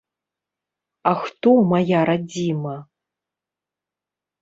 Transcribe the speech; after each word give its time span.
А 1.11 1.11
хто 1.25 1.53
мая 1.73 2.01
радзіма? 2.13 2.75